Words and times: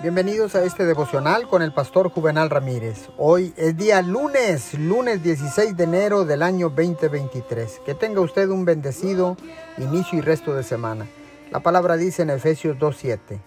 Bienvenidos 0.00 0.54
a 0.54 0.62
este 0.62 0.86
devocional 0.86 1.48
con 1.48 1.60
el 1.60 1.72
pastor 1.72 2.08
Juvenal 2.08 2.50
Ramírez. 2.50 3.08
Hoy 3.16 3.52
es 3.56 3.76
día 3.76 4.00
lunes, 4.00 4.74
lunes 4.74 5.24
16 5.24 5.76
de 5.76 5.82
enero 5.82 6.24
del 6.24 6.44
año 6.44 6.68
2023. 6.68 7.80
Que 7.84 7.96
tenga 7.96 8.20
usted 8.20 8.48
un 8.48 8.64
bendecido 8.64 9.36
inicio 9.76 10.16
y 10.16 10.20
resto 10.20 10.54
de 10.54 10.62
semana. 10.62 11.08
La 11.50 11.58
palabra 11.58 11.96
dice 11.96 12.22
en 12.22 12.30
Efesios 12.30 12.78
2.7, 12.78 13.40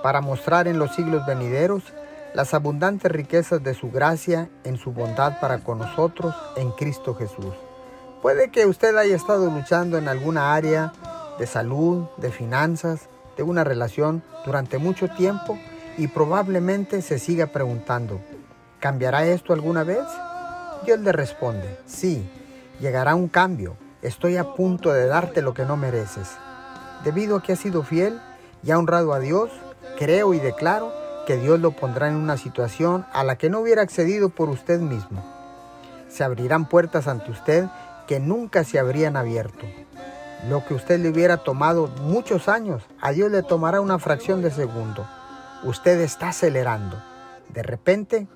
para 0.00 0.20
mostrar 0.20 0.68
en 0.68 0.78
los 0.78 0.94
siglos 0.94 1.26
venideros 1.26 1.82
las 2.32 2.54
abundantes 2.54 3.10
riquezas 3.10 3.64
de 3.64 3.74
su 3.74 3.90
gracia 3.90 4.48
en 4.62 4.76
su 4.76 4.92
bondad 4.92 5.40
para 5.40 5.64
con 5.64 5.78
nosotros 5.78 6.32
en 6.54 6.70
Cristo 6.70 7.16
Jesús. 7.16 7.54
Puede 8.22 8.52
que 8.52 8.66
usted 8.66 8.96
haya 8.96 9.16
estado 9.16 9.50
luchando 9.50 9.98
en 9.98 10.06
alguna 10.06 10.54
área 10.54 10.92
de 11.40 11.46
salud, 11.48 12.06
de 12.18 12.30
finanzas, 12.30 13.08
de 13.36 13.42
una 13.42 13.64
relación 13.64 14.22
durante 14.46 14.78
mucho 14.78 15.08
tiempo 15.08 15.58
y 15.98 16.06
probablemente 16.06 17.02
se 17.02 17.18
siga 17.18 17.48
preguntando, 17.48 18.20
¿cambiará 18.78 19.26
esto 19.26 19.52
alguna 19.52 19.82
vez? 19.82 20.04
Dios 20.84 21.00
le 21.00 21.10
responde, 21.10 21.76
sí, 21.86 22.30
llegará 22.80 23.16
un 23.16 23.26
cambio, 23.26 23.76
estoy 24.00 24.36
a 24.36 24.54
punto 24.54 24.92
de 24.92 25.06
darte 25.06 25.42
lo 25.42 25.54
que 25.54 25.64
no 25.64 25.76
mereces. 25.76 26.28
Debido 27.02 27.36
a 27.36 27.42
que 27.42 27.52
ha 27.52 27.56
sido 27.56 27.82
fiel 27.82 28.20
y 28.62 28.70
ha 28.70 28.78
honrado 28.78 29.12
a 29.12 29.18
Dios, 29.18 29.50
creo 29.98 30.34
y 30.34 30.38
declaro 30.38 30.92
que 31.26 31.36
Dios 31.36 31.58
lo 31.58 31.72
pondrá 31.72 32.08
en 32.08 32.14
una 32.14 32.36
situación 32.36 33.04
a 33.12 33.24
la 33.24 33.36
que 33.36 33.50
no 33.50 33.58
hubiera 33.58 33.82
accedido 33.82 34.28
por 34.28 34.48
usted 34.48 34.78
mismo. 34.78 35.24
Se 36.08 36.22
abrirán 36.22 36.68
puertas 36.68 37.08
ante 37.08 37.32
usted 37.32 37.66
que 38.06 38.20
nunca 38.20 38.62
se 38.62 38.78
habrían 38.78 39.16
abierto. 39.16 39.66
Lo 40.48 40.64
que 40.64 40.74
usted 40.74 41.00
le 41.00 41.08
hubiera 41.08 41.38
tomado 41.38 41.88
muchos 42.02 42.48
años, 42.48 42.84
a 43.00 43.10
Dios 43.10 43.32
le 43.32 43.42
tomará 43.42 43.80
una 43.80 43.98
fracción 43.98 44.42
de 44.42 44.52
segundo 44.52 45.04
usted 45.64 46.00
está 46.00 46.28
acelerando. 46.28 47.02
De 47.48 47.62
repente, 47.62 48.28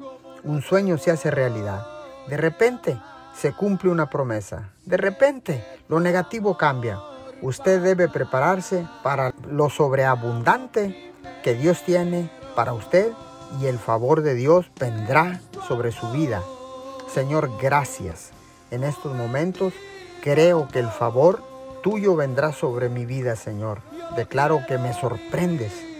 un 0.44 0.62
sueño 0.62 0.98
se 0.98 1.10
hace 1.10 1.30
realidad. 1.30 1.86
De 2.28 2.36
repente, 2.36 2.98
se 3.34 3.52
cumple 3.52 3.90
una 3.90 4.10
promesa. 4.10 4.70
De 4.84 4.96
repente, 4.96 5.64
lo 5.88 6.00
negativo 6.00 6.56
cambia. 6.56 6.98
Usted 7.40 7.82
debe 7.82 8.08
prepararse 8.08 8.86
para 9.02 9.34
lo 9.48 9.68
sobreabundante 9.68 11.12
que 11.42 11.54
Dios 11.54 11.82
tiene 11.84 12.30
para 12.54 12.72
usted 12.72 13.12
y 13.60 13.66
el 13.66 13.78
favor 13.78 14.22
de 14.22 14.34
Dios 14.34 14.70
vendrá 14.78 15.40
sobre 15.66 15.92
su 15.92 16.10
vida. 16.10 16.42
Señor, 17.12 17.50
gracias. 17.60 18.30
En 18.70 18.84
estos 18.84 19.14
momentos 19.14 19.74
creo 20.22 20.68
que 20.68 20.78
el 20.78 20.88
favor 20.88 21.42
tuyo 21.82 22.14
vendrá 22.16 22.52
sobre 22.52 22.88
mi 22.88 23.04
vida, 23.04 23.36
Señor. 23.36 23.80
Declaro 24.16 24.60
que 24.66 24.78
me 24.78 24.92
sorprendes 24.92 25.91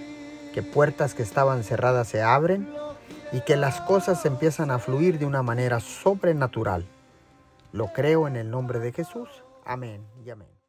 que 0.52 0.62
puertas 0.62 1.14
que 1.14 1.22
estaban 1.22 1.64
cerradas 1.64 2.08
se 2.08 2.22
abren 2.22 2.68
y 3.32 3.40
que 3.40 3.56
las 3.56 3.80
cosas 3.80 4.24
empiezan 4.26 4.70
a 4.70 4.78
fluir 4.78 5.18
de 5.18 5.26
una 5.26 5.42
manera 5.42 5.80
sobrenatural. 5.80 6.84
Lo 7.72 7.92
creo 7.92 8.28
en 8.28 8.36
el 8.36 8.50
nombre 8.50 8.78
de 8.78 8.92
Jesús. 8.92 9.28
Amén 9.64 10.04
y 10.24 10.30
amén. 10.30 10.61